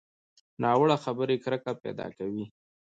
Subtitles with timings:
[0.63, 2.45] ناوړه خبرې کرکه پیدا کوي